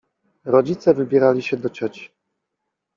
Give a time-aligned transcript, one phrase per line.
[0.45, 2.09] Rodzice wybierali się do cioci.